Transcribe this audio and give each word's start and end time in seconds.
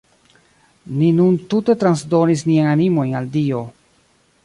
Ni 1.01 1.09
nun 1.17 1.37
tute 1.53 1.77
transdonis 1.85 2.45
niajn 2.51 2.73
animojn 2.73 3.17
al 3.21 3.33
Dio. 3.41 3.65